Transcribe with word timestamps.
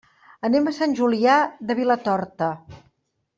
Anem 0.47 0.69
a 0.71 0.73
Sant 0.77 0.95
Julià 0.99 1.35
de 1.73 1.77
Vilatorta. 1.81 2.49